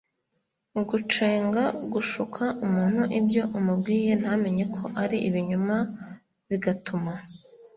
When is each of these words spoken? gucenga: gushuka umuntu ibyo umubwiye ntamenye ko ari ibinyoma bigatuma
gucenga: 0.89 1.61
gushuka 1.93 2.43
umuntu 2.65 3.01
ibyo 3.19 3.43
umubwiye 3.57 4.11
ntamenye 4.21 4.65
ko 4.75 4.83
ari 5.03 5.17
ibinyoma 5.27 5.77
bigatuma 6.49 7.13